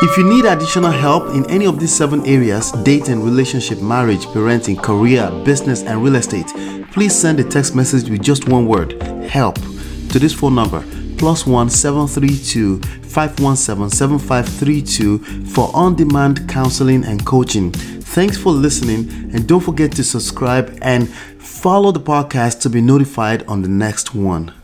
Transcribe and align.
If 0.00 0.16
you 0.16 0.22
need 0.22 0.44
additional 0.44 0.92
help 0.92 1.34
in 1.34 1.48
any 1.50 1.66
of 1.66 1.80
these 1.80 1.94
seven 1.94 2.24
areas 2.24 2.70
dating, 2.84 3.22
relationship, 3.24 3.82
marriage, 3.82 4.26
parenting, 4.26 4.80
career, 4.80 5.28
business, 5.44 5.82
and 5.82 6.02
real 6.02 6.14
estate 6.16 6.46
please 6.92 7.14
send 7.14 7.38
a 7.38 7.44
text 7.44 7.74
message 7.74 8.08
with 8.08 8.22
just 8.22 8.48
one 8.48 8.66
word 8.66 9.00
help 9.28 9.56
to 9.56 10.18
this 10.18 10.32
phone 10.32 10.54
number 10.54 10.84
plus 11.18 11.46
one 11.46 11.68
seven 11.68 12.06
three 12.06 12.38
two 12.38 12.80
five 13.02 13.38
one 13.40 13.56
seven 13.56 13.90
seven 13.90 14.18
five 14.18 14.48
three 14.48 14.80
two 14.80 15.18
for 15.46 15.70
on-demand 15.74 16.48
counseling 16.48 17.04
and 17.04 17.26
coaching. 17.26 17.72
Thanks 17.72 18.38
for 18.38 18.52
listening, 18.52 19.10
and 19.34 19.46
don't 19.46 19.60
forget 19.60 19.92
to 19.92 20.04
subscribe 20.04 20.78
and 20.80 21.08
follow 21.08 21.92
the 21.92 22.00
podcast 22.00 22.60
to 22.62 22.70
be 22.70 22.80
notified 22.80 23.44
on 23.46 23.62
the 23.62 23.68
next 23.68 24.14
one. 24.14 24.54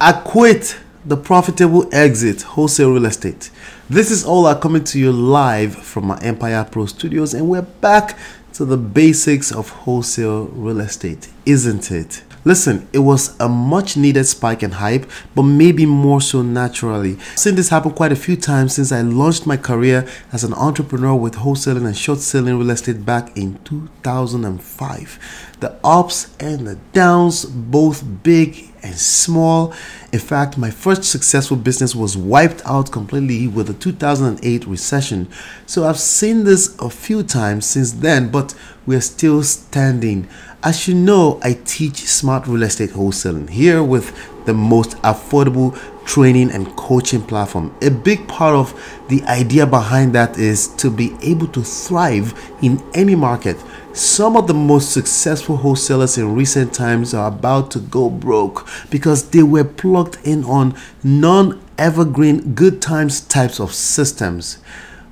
I 0.00 0.12
quit 0.12 0.76
the 1.08 1.16
profitable 1.16 1.88
exit 1.90 2.42
wholesale 2.42 2.92
real 2.92 3.06
estate. 3.06 3.50
This 3.88 4.10
is 4.10 4.26
all 4.26 4.44
are 4.44 4.58
coming 4.58 4.84
to 4.84 4.98
you 4.98 5.10
live 5.10 5.74
from 5.74 6.06
my 6.06 6.18
Empire 6.18 6.68
Pro 6.70 6.84
studios, 6.84 7.32
and 7.32 7.48
we're 7.48 7.62
back 7.62 8.18
to 8.52 8.66
the 8.66 8.76
basics 8.76 9.50
of 9.50 9.70
wholesale 9.70 10.48
real 10.48 10.80
estate, 10.80 11.30
isn't 11.46 11.90
it? 11.90 12.22
Listen, 12.44 12.88
it 12.92 13.00
was 13.00 13.38
a 13.40 13.48
much 13.48 13.96
needed 13.96 14.24
spike 14.24 14.62
in 14.62 14.72
hype, 14.72 15.10
but 15.34 15.42
maybe 15.42 15.86
more 15.86 16.20
so 16.20 16.42
naturally. 16.42 17.14
I've 17.14 17.38
seen 17.38 17.54
this 17.56 17.68
happen 17.68 17.92
quite 17.92 18.12
a 18.12 18.16
few 18.16 18.36
times 18.36 18.74
since 18.74 18.92
I 18.92 19.00
launched 19.02 19.46
my 19.46 19.56
career 19.56 20.06
as 20.32 20.44
an 20.44 20.54
entrepreneur 20.54 21.14
with 21.14 21.36
wholesaling 21.36 21.86
and 21.86 21.96
short 21.96 22.20
selling 22.20 22.58
real 22.58 22.70
estate 22.70 23.04
back 23.04 23.36
in 23.36 23.58
2005. 23.64 25.54
The 25.60 25.76
ups 25.82 26.34
and 26.38 26.66
the 26.66 26.76
downs, 26.92 27.44
both 27.44 28.04
big 28.22 28.68
and 28.82 28.94
small. 28.94 29.74
In 30.12 30.20
fact, 30.20 30.56
my 30.56 30.70
first 30.70 31.04
successful 31.04 31.56
business 31.56 31.94
was 31.94 32.16
wiped 32.16 32.62
out 32.64 32.92
completely 32.92 33.48
with 33.48 33.66
the 33.66 33.74
2008 33.74 34.66
recession. 34.66 35.28
So 35.66 35.86
I've 35.86 35.98
seen 35.98 36.44
this 36.44 36.76
a 36.78 36.90
few 36.90 37.22
times 37.22 37.66
since 37.66 37.92
then, 37.92 38.30
but 38.30 38.54
we're 38.86 39.00
still 39.00 39.42
standing. 39.42 40.28
As 40.60 40.88
you 40.88 40.94
know, 40.94 41.38
I 41.44 41.52
teach 41.52 41.98
smart 42.08 42.48
real 42.48 42.64
estate 42.64 42.90
wholesaling 42.90 43.48
here 43.48 43.80
with 43.80 44.12
the 44.44 44.52
most 44.52 44.96
affordable 45.02 45.78
training 46.04 46.50
and 46.50 46.74
coaching 46.74 47.22
platform. 47.22 47.72
A 47.80 47.90
big 47.90 48.26
part 48.26 48.56
of 48.56 48.74
the 49.08 49.22
idea 49.24 49.68
behind 49.68 50.16
that 50.16 50.36
is 50.36 50.66
to 50.78 50.90
be 50.90 51.16
able 51.22 51.46
to 51.48 51.62
thrive 51.62 52.34
in 52.60 52.82
any 52.92 53.14
market. 53.14 53.56
Some 53.92 54.36
of 54.36 54.48
the 54.48 54.54
most 54.54 54.90
successful 54.90 55.58
wholesalers 55.58 56.18
in 56.18 56.34
recent 56.34 56.74
times 56.74 57.14
are 57.14 57.28
about 57.28 57.70
to 57.72 57.78
go 57.78 58.10
broke 58.10 58.68
because 58.90 59.30
they 59.30 59.44
were 59.44 59.62
plugged 59.64 60.18
in 60.24 60.42
on 60.42 60.74
non 61.04 61.60
evergreen 61.78 62.54
good 62.54 62.82
times 62.82 63.20
types 63.20 63.60
of 63.60 63.72
systems. 63.72 64.56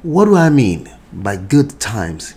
What 0.02 0.24
do 0.24 0.34
I 0.34 0.50
mean 0.50 0.90
by 1.12 1.36
good 1.36 1.78
times? 1.78 2.34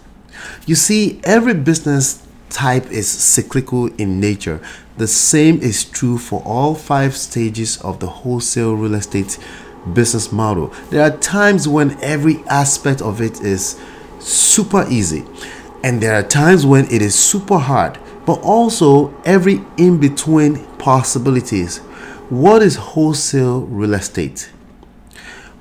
You 0.67 0.75
see, 0.75 1.19
every 1.23 1.55
business 1.55 2.23
type 2.49 2.91
is 2.91 3.07
cyclical 3.07 3.87
in 3.95 4.19
nature. 4.19 4.61
The 4.97 5.07
same 5.07 5.61
is 5.61 5.85
true 5.85 6.17
for 6.17 6.41
all 6.43 6.75
five 6.75 7.15
stages 7.15 7.77
of 7.81 7.99
the 7.99 8.07
wholesale 8.07 8.75
real 8.75 8.95
estate 8.95 9.37
business 9.93 10.31
model. 10.31 10.73
There 10.89 11.01
are 11.01 11.17
times 11.17 11.67
when 11.67 11.97
every 12.03 12.43
aspect 12.47 13.01
of 13.01 13.21
it 13.21 13.41
is 13.41 13.79
super 14.19 14.85
easy, 14.89 15.25
and 15.83 16.01
there 16.01 16.15
are 16.15 16.23
times 16.23 16.65
when 16.65 16.85
it 16.85 17.01
is 17.01 17.15
super 17.15 17.57
hard, 17.57 17.97
but 18.25 18.39
also 18.41 19.13
every 19.23 19.61
in 19.77 19.99
between 19.99 20.65
possibilities. 20.77 21.77
What 22.29 22.61
is 22.61 22.75
wholesale 22.75 23.61
real 23.61 23.93
estate? 23.93 24.51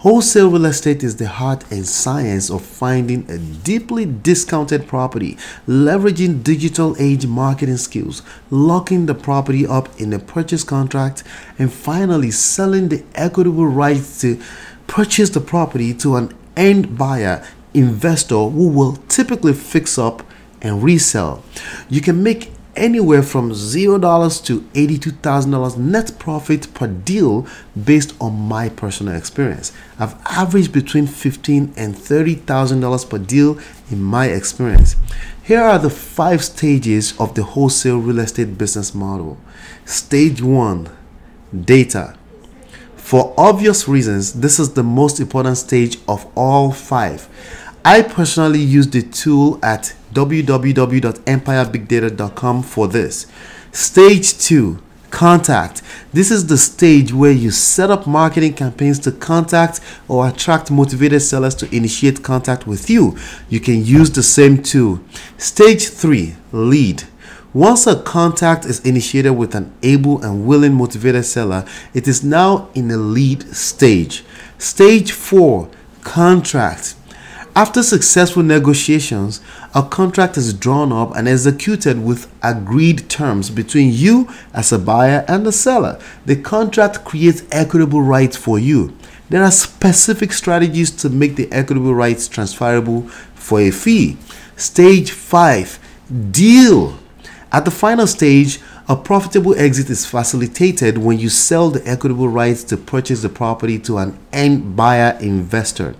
Wholesale 0.02 0.48
real 0.48 0.66
estate 0.66 1.02
is 1.02 1.16
the 1.16 1.28
art 1.28 1.68
and 1.72 1.84
science 1.84 2.50
of 2.50 2.62
finding 2.64 3.28
a 3.28 3.36
deeply 3.36 4.06
discounted 4.06 4.86
property, 4.86 5.36
leveraging 5.66 6.44
digital 6.44 6.94
age 7.00 7.26
marketing 7.26 7.78
skills, 7.78 8.22
locking 8.48 9.06
the 9.06 9.14
property 9.16 9.66
up 9.66 9.88
in 10.00 10.12
a 10.12 10.20
purchase 10.20 10.62
contract, 10.62 11.24
and 11.58 11.72
finally 11.72 12.30
selling 12.30 12.90
the 12.90 13.02
equitable 13.16 13.66
rights 13.66 14.20
to 14.20 14.40
purchase 14.86 15.30
the 15.30 15.40
property 15.40 15.92
to 15.94 16.14
an 16.14 16.32
end 16.56 16.96
buyer 16.96 17.44
investor 17.74 18.36
who 18.50 18.68
will 18.68 18.98
typically 19.08 19.52
fix 19.52 19.98
up 19.98 20.22
and 20.62 20.80
resell. 20.80 21.42
You 21.88 22.02
can 22.02 22.22
make 22.22 22.52
anywhere 22.78 23.22
from 23.22 23.50
$0 23.50 24.44
to 24.44 24.60
$82,000 24.60 25.76
net 25.76 26.18
profit 26.18 26.72
per 26.72 26.86
deal 26.86 27.46
based 27.84 28.14
on 28.20 28.34
my 28.38 28.68
personal 28.68 29.14
experience. 29.14 29.72
I've 29.98 30.14
averaged 30.26 30.72
between 30.72 31.06
15 31.06 31.74
and 31.76 31.94
$30,000 31.94 33.10
per 33.10 33.18
deal 33.18 33.58
in 33.90 34.02
my 34.02 34.26
experience. 34.26 34.96
Here 35.42 35.60
are 35.62 35.78
the 35.78 35.90
five 35.90 36.44
stages 36.44 37.18
of 37.18 37.34
the 37.34 37.42
wholesale 37.42 37.98
real 37.98 38.20
estate 38.20 38.56
business 38.56 38.94
model. 38.94 39.38
Stage 39.84 40.40
1 40.40 40.88
Data. 41.64 42.14
For 42.96 43.32
obvious 43.38 43.88
reasons, 43.88 44.34
this 44.34 44.58
is 44.58 44.74
the 44.74 44.82
most 44.82 45.18
important 45.18 45.56
stage 45.56 45.96
of 46.06 46.26
all 46.36 46.72
five. 46.72 47.26
I 47.82 48.02
personally 48.02 48.60
use 48.60 48.88
the 48.88 49.00
tool 49.00 49.58
at 49.62 49.94
www.empirebigdata.com 50.12 52.62
for 52.62 52.88
this. 52.88 53.26
Stage 53.72 54.38
2 54.38 54.82
Contact. 55.10 55.82
This 56.12 56.30
is 56.30 56.48
the 56.48 56.58
stage 56.58 57.14
where 57.14 57.32
you 57.32 57.50
set 57.50 57.90
up 57.90 58.06
marketing 58.06 58.52
campaigns 58.52 58.98
to 59.00 59.12
contact 59.12 59.80
or 60.06 60.28
attract 60.28 60.70
motivated 60.70 61.22
sellers 61.22 61.54
to 61.56 61.74
initiate 61.74 62.22
contact 62.22 62.66
with 62.66 62.90
you. 62.90 63.16
You 63.48 63.60
can 63.60 63.82
use 63.84 64.10
the 64.10 64.22
same 64.22 64.62
tool. 64.62 65.00
Stage 65.38 65.88
3 65.88 66.34
Lead. 66.52 67.04
Once 67.54 67.86
a 67.86 68.02
contact 68.02 68.66
is 68.66 68.80
initiated 68.80 69.34
with 69.34 69.54
an 69.54 69.72
able 69.82 70.22
and 70.22 70.46
willing 70.46 70.74
motivated 70.74 71.24
seller, 71.24 71.64
it 71.94 72.06
is 72.06 72.22
now 72.22 72.68
in 72.74 72.90
a 72.90 72.98
lead 72.98 73.42
stage. 73.56 74.24
Stage 74.58 75.12
4 75.12 75.70
Contract. 76.02 76.94
After 77.58 77.82
successful 77.82 78.44
negotiations, 78.44 79.40
a 79.74 79.82
contract 79.82 80.36
is 80.36 80.54
drawn 80.54 80.92
up 80.92 81.16
and 81.16 81.26
executed 81.26 82.04
with 82.04 82.32
agreed 82.40 83.10
terms 83.10 83.50
between 83.50 83.92
you 83.92 84.28
as 84.54 84.70
a 84.70 84.78
buyer 84.78 85.24
and 85.26 85.44
the 85.44 85.50
seller. 85.50 85.98
The 86.24 86.36
contract 86.36 87.04
creates 87.04 87.42
equitable 87.50 88.00
rights 88.00 88.36
for 88.36 88.60
you. 88.60 88.96
There 89.28 89.42
are 89.42 89.50
specific 89.50 90.32
strategies 90.34 90.92
to 91.02 91.10
make 91.10 91.34
the 91.34 91.50
equitable 91.50 91.96
rights 91.96 92.28
transferable 92.28 93.08
for 93.34 93.58
a 93.58 93.72
fee. 93.72 94.18
Stage 94.54 95.10
5 95.10 95.80
Deal. 96.30 96.96
At 97.50 97.64
the 97.64 97.72
final 97.72 98.06
stage, 98.06 98.60
a 98.88 98.94
profitable 98.94 99.56
exit 99.56 99.90
is 99.90 100.06
facilitated 100.06 100.96
when 100.96 101.18
you 101.18 101.28
sell 101.28 101.70
the 101.70 101.84
equitable 101.88 102.28
rights 102.28 102.62
to 102.62 102.76
purchase 102.76 103.22
the 103.22 103.28
property 103.28 103.80
to 103.80 103.98
an 103.98 104.16
end 104.32 104.76
buyer 104.76 105.18
investor. 105.20 105.96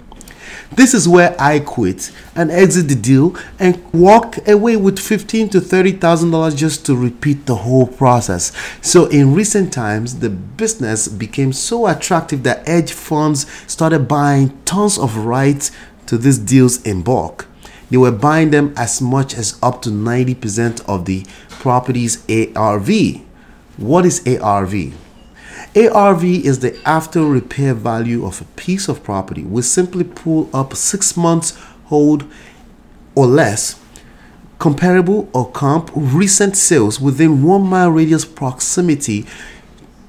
This 0.72 0.94
is 0.94 1.08
where 1.08 1.34
I 1.40 1.60
quit 1.60 2.10
and 2.34 2.50
exit 2.50 2.88
the 2.88 2.94
deal 2.94 3.36
and 3.58 3.82
walk 3.92 4.36
away 4.48 4.76
with 4.76 4.98
fifteen 4.98 5.48
to 5.50 5.60
thirty 5.60 5.92
thousand 5.92 6.30
dollars 6.30 6.54
just 6.54 6.84
to 6.86 6.96
repeat 6.96 7.46
the 7.46 7.56
whole 7.56 7.86
process. 7.86 8.52
So 8.80 9.06
in 9.06 9.34
recent 9.34 9.72
times, 9.72 10.20
the 10.20 10.30
business 10.30 11.08
became 11.08 11.52
so 11.52 11.86
attractive 11.86 12.42
that 12.44 12.66
hedge 12.66 12.92
funds 12.92 13.46
started 13.66 14.08
buying 14.08 14.58
tons 14.64 14.98
of 14.98 15.16
rights 15.16 15.70
to 16.06 16.18
these 16.18 16.38
deals 16.38 16.82
in 16.82 17.02
bulk. 17.02 17.46
They 17.90 17.96
were 17.96 18.12
buying 18.12 18.50
them 18.50 18.74
as 18.76 19.00
much 19.00 19.34
as 19.34 19.58
up 19.62 19.82
to 19.82 19.90
90% 19.90 20.86
of 20.88 21.06
the 21.06 21.24
property's 21.48 22.22
ARV. 22.28 22.90
What 23.78 24.04
is 24.04 24.26
ARV? 24.26 24.92
ARV 25.76 26.24
is 26.24 26.60
the 26.60 26.80
after 26.86 27.24
repair 27.24 27.74
value 27.74 28.24
of 28.24 28.40
a 28.40 28.44
piece 28.44 28.88
of 28.88 29.02
property. 29.02 29.42
We 29.42 29.62
simply 29.62 30.04
pull 30.04 30.48
up 30.54 30.74
six 30.74 31.16
months 31.16 31.58
hold 31.86 32.24
or 33.14 33.26
less 33.26 33.80
comparable 34.58 35.28
or 35.32 35.50
comp 35.50 35.90
recent 35.94 36.56
sales 36.56 37.00
within 37.00 37.42
one 37.42 37.62
mile 37.62 37.90
radius 37.90 38.24
proximity 38.24 39.26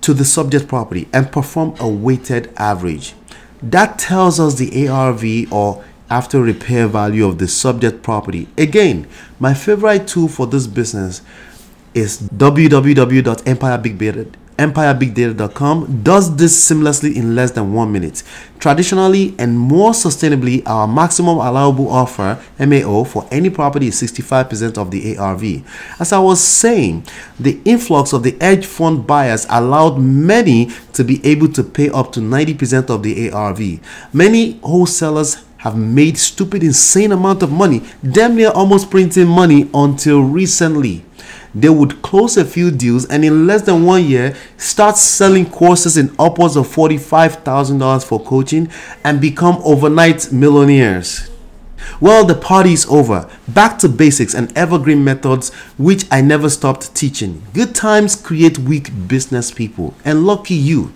to 0.01 0.13
the 0.13 0.25
subject 0.25 0.67
property 0.67 1.07
and 1.13 1.31
perform 1.31 1.75
a 1.79 1.87
weighted 1.87 2.51
average. 2.57 3.13
That 3.61 3.99
tells 3.99 4.39
us 4.39 4.55
the 4.55 4.87
ARV 4.87 5.51
or 5.51 5.83
after 6.09 6.41
repair 6.41 6.87
value 6.87 7.27
of 7.27 7.37
the 7.37 7.47
subject 7.47 8.01
property. 8.01 8.47
Again, 8.57 9.07
my 9.39 9.53
favorite 9.53 10.07
tool 10.07 10.27
for 10.27 10.47
this 10.47 10.65
business 10.65 11.21
is 11.93 12.19
www.empirebigdata 12.21 14.33
EmpireBigData.com 14.59 16.03
does 16.03 16.35
this 16.35 16.69
seamlessly 16.69 17.15
in 17.15 17.33
less 17.33 17.51
than 17.51 17.73
one 17.73 17.93
minute. 17.93 18.23
Traditionally 18.59 19.33
and 19.39 19.57
more 19.57 19.91
sustainably, 19.91 20.61
our 20.65 20.85
maximum 20.85 21.37
allowable 21.37 21.89
offer 21.89 22.37
MAO 22.59 23.05
for 23.05 23.25
any 23.31 23.49
property 23.49 23.87
is 23.87 24.01
65% 24.01 24.77
of 24.77 24.91
the 24.91 25.17
ARV. 25.17 25.63
As 25.97 26.11
I 26.11 26.19
was 26.19 26.43
saying, 26.43 27.05
the 27.39 27.61
influx 27.63 28.11
of 28.11 28.23
the 28.23 28.37
hedge 28.41 28.65
fund 28.65 29.07
buyers 29.07 29.47
allowed 29.49 29.97
many 29.97 30.71
to 30.91 31.05
be 31.05 31.25
able 31.25 31.47
to 31.53 31.63
pay 31.63 31.89
up 31.89 32.11
to 32.11 32.19
90% 32.19 32.89
of 32.89 33.01
the 33.01 33.31
ARV. 33.31 33.79
Many 34.13 34.59
wholesalers 34.59 35.37
have 35.59 35.77
made 35.77 36.17
stupid 36.17 36.63
insane 36.63 37.13
amount 37.13 37.43
of 37.43 37.51
money, 37.51 37.81
damn 38.11 38.35
near 38.35 38.49
almost 38.49 38.89
printing 38.91 39.27
money 39.27 39.69
until 39.73 40.21
recently 40.21 41.05
they 41.53 41.69
would 41.69 42.01
close 42.01 42.37
a 42.37 42.45
few 42.45 42.71
deals 42.71 43.05
and 43.05 43.25
in 43.25 43.47
less 43.47 43.63
than 43.63 43.85
one 43.85 44.03
year 44.03 44.35
start 44.57 44.97
selling 44.97 45.49
courses 45.49 45.97
in 45.97 46.15
upwards 46.19 46.55
of 46.55 46.67
$45,000 46.67 48.05
for 48.05 48.23
coaching 48.23 48.69
and 49.03 49.19
become 49.19 49.61
overnight 49.63 50.31
millionaires. 50.31 51.29
Well, 52.01 52.25
the 52.25 52.35
party 52.35 52.73
is 52.73 52.85
over. 52.87 53.29
Back 53.47 53.79
to 53.79 53.89
basics 53.89 54.33
and 54.33 54.55
evergreen 54.57 55.03
methods, 55.03 55.53
which 55.77 56.05
I 56.11 56.21
never 56.21 56.49
stopped 56.49 56.93
teaching. 56.95 57.43
Good 57.53 57.73
times 57.73 58.15
create 58.15 58.59
weak 58.59 58.91
business 59.07 59.51
people, 59.51 59.93
and 60.05 60.25
lucky 60.25 60.55
you. 60.55 60.93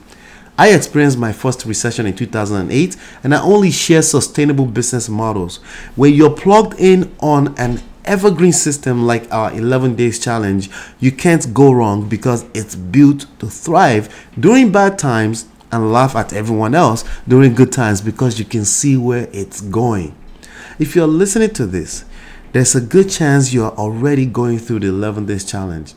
I 0.58 0.70
experienced 0.70 1.18
my 1.18 1.34
first 1.34 1.66
recession 1.66 2.06
in 2.06 2.16
2008 2.16 2.96
and 3.24 3.34
I 3.34 3.42
only 3.42 3.72
share 3.72 4.04
sustainable 4.04 4.68
business 4.68 5.10
models. 5.10 5.58
When 5.96 6.14
you're 6.14 6.30
plugged 6.30 6.80
in 6.80 7.12
on 7.20 7.56
an 7.58 7.82
evergreen 8.06 8.52
system 8.52 9.06
like 9.06 9.32
our 9.32 9.52
11 9.54 9.96
days 9.96 10.20
challenge, 10.20 10.70
you 11.00 11.12
can't 11.12 11.54
go 11.54 11.72
wrong 11.72 12.08
because 12.08 12.46
it's 12.54 12.76
built 12.76 13.26
to 13.40 13.48
thrive 13.48 14.14
during 14.40 14.72
bad 14.72 14.98
times 15.00 15.46
and 15.72 15.92
laugh 15.92 16.16
at 16.16 16.34
everyone 16.34 16.76
else 16.76 17.04
during 17.28 17.56
good 17.56 17.72
times 17.72 18.02
because 18.02 18.38
you 18.38 18.46
can 18.46 18.66
see 18.66 18.96
where 18.96 19.28
it's 19.32 19.62
going. 19.62 20.16
If 20.80 20.96
you're 20.96 21.08
listening 21.08 21.52
to 21.52 21.66
this, 21.66 22.06
there's 22.52 22.76
a 22.76 22.82
good 22.82 23.10
chance 23.10 23.54
you're 23.54 23.72
already 23.72 24.26
going 24.26 24.60
through 24.60 24.80
the 24.80 24.88
11 24.88 25.26
days 25.26 25.44
challenge. 25.44 25.94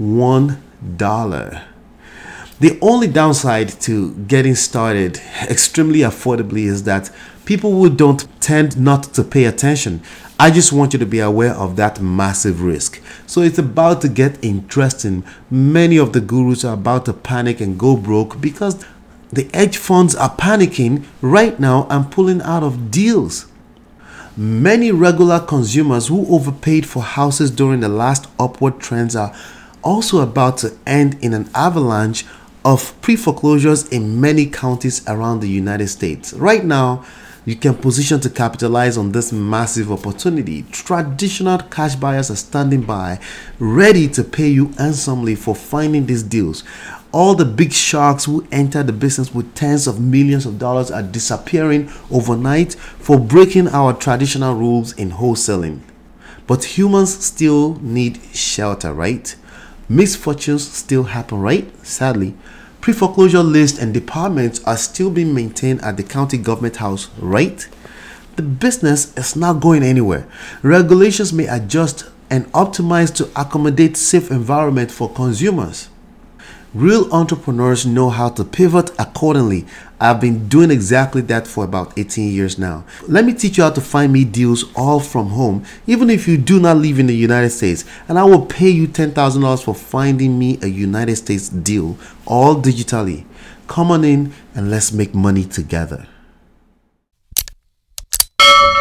$1. 0.00 1.69
The 2.60 2.78
only 2.82 3.06
downside 3.06 3.70
to 3.80 4.14
getting 4.14 4.54
started 4.54 5.18
extremely 5.48 6.00
affordably 6.00 6.64
is 6.64 6.84
that 6.84 7.10
people 7.46 7.72
who 7.72 7.88
don't 7.88 8.28
tend 8.42 8.78
not 8.78 9.04
to 9.14 9.24
pay 9.24 9.46
attention. 9.46 10.02
I 10.38 10.50
just 10.50 10.70
want 10.70 10.92
you 10.92 10.98
to 10.98 11.06
be 11.06 11.20
aware 11.20 11.54
of 11.54 11.76
that 11.76 12.02
massive 12.02 12.60
risk. 12.60 13.00
So 13.26 13.40
it's 13.40 13.58
about 13.58 14.02
to 14.02 14.10
get 14.10 14.44
interesting. 14.44 15.24
Many 15.50 15.96
of 15.96 16.12
the 16.12 16.20
gurus 16.20 16.62
are 16.62 16.74
about 16.74 17.06
to 17.06 17.14
panic 17.14 17.62
and 17.62 17.78
go 17.78 17.96
broke 17.96 18.42
because 18.42 18.84
the 19.32 19.48
hedge 19.54 19.78
funds 19.78 20.14
are 20.14 20.36
panicking 20.36 21.06
right 21.22 21.58
now 21.58 21.86
and 21.88 22.12
pulling 22.12 22.42
out 22.42 22.62
of 22.62 22.90
deals. 22.90 23.46
Many 24.36 24.92
regular 24.92 25.40
consumers 25.40 26.08
who 26.08 26.26
overpaid 26.34 26.84
for 26.84 27.02
houses 27.02 27.50
during 27.50 27.80
the 27.80 27.88
last 27.88 28.26
upward 28.38 28.80
trends 28.80 29.16
are 29.16 29.34
also 29.82 30.20
about 30.20 30.58
to 30.58 30.76
end 30.86 31.16
in 31.22 31.32
an 31.32 31.48
avalanche 31.54 32.26
of 32.64 33.00
pre 33.00 33.16
foreclosures 33.16 33.88
in 33.88 34.20
many 34.20 34.46
counties 34.46 35.06
around 35.08 35.40
the 35.40 35.48
United 35.48 35.88
States. 35.88 36.32
Right 36.32 36.64
now, 36.64 37.04
you 37.46 37.56
can 37.56 37.74
position 37.74 38.20
to 38.20 38.30
capitalize 38.30 38.98
on 38.98 39.12
this 39.12 39.32
massive 39.32 39.90
opportunity. 39.90 40.62
Traditional 40.70 41.58
cash 41.58 41.94
buyers 41.96 42.30
are 42.30 42.36
standing 42.36 42.82
by, 42.82 43.18
ready 43.58 44.08
to 44.08 44.22
pay 44.22 44.48
you 44.48 44.68
handsomely 44.78 45.34
for 45.34 45.54
finding 45.54 46.06
these 46.06 46.22
deals. 46.22 46.62
All 47.12 47.34
the 47.34 47.46
big 47.46 47.72
sharks 47.72 48.26
who 48.26 48.46
entered 48.52 48.86
the 48.86 48.92
business 48.92 49.34
with 49.34 49.54
tens 49.54 49.86
of 49.86 50.00
millions 50.00 50.46
of 50.46 50.58
dollars 50.58 50.90
are 50.90 51.02
disappearing 51.02 51.90
overnight 52.10 52.74
for 52.74 53.18
breaking 53.18 53.68
our 53.68 53.94
traditional 53.94 54.54
rules 54.54 54.92
in 54.92 55.12
wholesaling. 55.12 55.80
But 56.46 56.78
humans 56.78 57.24
still 57.24 57.76
need 57.80 58.20
shelter, 58.32 58.92
right? 58.92 59.34
Misfortunes 59.90 60.70
still 60.70 61.02
happen, 61.02 61.40
right? 61.40 61.66
Sadly, 61.84 62.34
pre 62.80 62.92
foreclosure 62.92 63.42
lists 63.42 63.76
and 63.76 63.92
departments 63.92 64.62
are 64.62 64.76
still 64.76 65.10
being 65.10 65.34
maintained 65.34 65.82
at 65.82 65.96
the 65.96 66.04
county 66.04 66.38
government 66.38 66.76
house, 66.76 67.08
right? 67.18 67.68
The 68.36 68.42
business 68.42 69.12
is 69.18 69.34
not 69.34 69.60
going 69.60 69.82
anywhere. 69.82 70.28
Regulations 70.62 71.32
may 71.32 71.48
adjust 71.48 72.08
and 72.30 72.46
optimize 72.52 73.12
to 73.16 73.28
accommodate 73.34 73.96
safe 73.96 74.30
environment 74.30 74.92
for 74.92 75.10
consumers. 75.10 75.88
Real 76.72 77.12
entrepreneurs 77.12 77.84
know 77.84 78.10
how 78.10 78.28
to 78.28 78.44
pivot 78.44 78.92
accordingly. 78.96 79.66
I've 80.00 80.20
been 80.20 80.46
doing 80.46 80.70
exactly 80.70 81.20
that 81.22 81.48
for 81.48 81.64
about 81.64 81.98
18 81.98 82.32
years 82.32 82.60
now. 82.60 82.84
Let 83.08 83.24
me 83.24 83.34
teach 83.34 83.58
you 83.58 83.64
how 83.64 83.70
to 83.70 83.80
find 83.80 84.12
me 84.12 84.24
deals 84.24 84.64
all 84.76 85.00
from 85.00 85.30
home, 85.30 85.64
even 85.88 86.08
if 86.10 86.28
you 86.28 86.38
do 86.38 86.60
not 86.60 86.76
live 86.76 87.00
in 87.00 87.08
the 87.08 87.16
United 87.16 87.50
States, 87.50 87.84
and 88.06 88.16
I 88.16 88.22
will 88.22 88.46
pay 88.46 88.68
you 88.68 88.86
$10,000 88.86 89.64
for 89.64 89.74
finding 89.74 90.38
me 90.38 90.60
a 90.62 90.68
United 90.68 91.16
States 91.16 91.48
deal, 91.48 91.98
all 92.24 92.54
digitally. 92.54 93.24
Come 93.66 93.90
on 93.90 94.04
in 94.04 94.32
and 94.54 94.70
let's 94.70 94.92
make 94.92 95.12
money 95.12 95.44
together. 95.44 96.06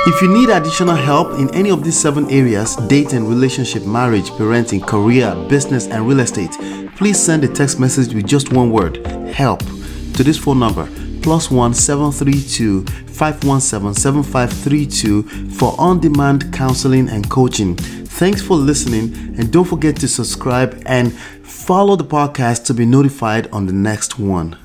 If 0.08 0.22
you 0.22 0.28
need 0.28 0.50
additional 0.50 0.96
help 0.96 1.38
in 1.40 1.54
any 1.54 1.70
of 1.70 1.84
these 1.84 2.00
seven 2.00 2.30
areas 2.30 2.76
dating, 2.88 3.28
relationship, 3.28 3.86
marriage, 3.86 4.30
parenting, 4.32 4.86
career, 4.86 5.36
business, 5.48 5.88
and 5.88 6.08
real 6.08 6.20
estate 6.22 6.52
please 6.96 7.18
send 7.18 7.44
a 7.46 7.48
text 7.48 7.80
message 7.80 8.14
with 8.14 8.28
just 8.28 8.52
one 8.52 8.72
word 8.72 9.06
help 9.32 9.60
to 9.60 10.22
this 10.22 10.38
phone 10.38 10.60
number 10.60 10.90
plus 11.22 11.50
one 11.50 11.74
seven 11.74 12.12
three 12.12 12.42
two 12.42 12.84
five 13.08 13.42
one 13.46 13.62
seven 13.62 13.94
seven 13.94 14.22
five 14.22 14.52
three 14.52 14.86
two 14.86 15.24
for 15.50 15.76
on-demand 15.78 16.52
counseling 16.54 17.08
and 17.08 17.30
coaching. 17.30 17.76
Thanks 17.76 18.42
for 18.42 18.58
listening 18.58 19.14
and 19.38 19.52
don't 19.52 19.64
forget 19.64 19.96
to 19.98 20.08
subscribe 20.08 20.82
and 20.86 21.14
follow 21.14 21.96
the 21.96 22.04
podcast 22.04 22.66
to 22.66 22.74
be 22.74 22.86
notified 22.86 23.48
on 23.52 23.66
the 23.66 23.74
next 23.74 24.20
one. 24.20 24.58